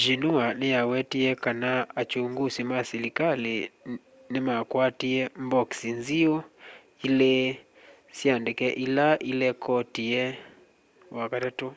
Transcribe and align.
xinhua 0.00 0.44
niyawetie 0.58 1.30
kana 1.44 1.70
akyungusi 2.00 2.62
ma 2.70 2.78
silikali 2.88 3.56
nimakwatie 4.32 5.22
mbokisi 5.44 5.88
nziu” 5.98 6.34
ilî 7.06 7.32
sya 8.16 8.34
ndeke 8.42 8.68
ila 8.84 9.08
ilekotia 9.30 10.24
wakatatu 11.16 11.68